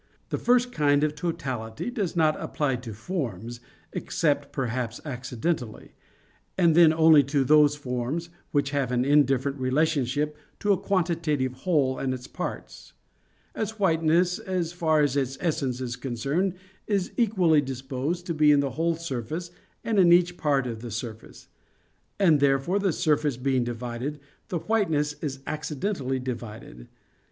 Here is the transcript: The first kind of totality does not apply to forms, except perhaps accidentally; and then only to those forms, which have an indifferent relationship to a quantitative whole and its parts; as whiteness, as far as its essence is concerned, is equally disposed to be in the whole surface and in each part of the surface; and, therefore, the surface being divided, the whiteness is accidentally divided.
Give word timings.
The 0.29 0.39
first 0.39 0.71
kind 0.71 1.03
of 1.03 1.13
totality 1.13 1.91
does 1.91 2.15
not 2.15 2.35
apply 2.41 2.77
to 2.77 2.91
forms, 2.91 3.59
except 3.93 4.51
perhaps 4.51 4.99
accidentally; 5.05 5.91
and 6.57 6.73
then 6.73 6.91
only 6.91 7.21
to 7.25 7.43
those 7.43 7.75
forms, 7.75 8.29
which 8.51 8.71
have 8.71 8.91
an 8.91 9.05
indifferent 9.05 9.59
relationship 9.59 10.35
to 10.61 10.73
a 10.73 10.77
quantitative 10.79 11.53
whole 11.53 11.99
and 11.99 12.15
its 12.15 12.25
parts; 12.25 12.93
as 13.53 13.77
whiteness, 13.77 14.39
as 14.39 14.73
far 14.73 15.01
as 15.01 15.15
its 15.15 15.37
essence 15.39 15.79
is 15.79 15.95
concerned, 15.95 16.55
is 16.87 17.11
equally 17.15 17.61
disposed 17.61 18.25
to 18.25 18.33
be 18.33 18.51
in 18.51 18.59
the 18.59 18.71
whole 18.71 18.95
surface 18.95 19.51
and 19.83 19.99
in 19.99 20.11
each 20.11 20.35
part 20.35 20.65
of 20.65 20.79
the 20.81 20.89
surface; 20.89 21.47
and, 22.17 22.39
therefore, 22.39 22.79
the 22.79 22.91
surface 22.91 23.37
being 23.37 23.63
divided, 23.63 24.19
the 24.47 24.57
whiteness 24.57 25.13
is 25.21 25.41
accidentally 25.45 26.17
divided. 26.17 26.87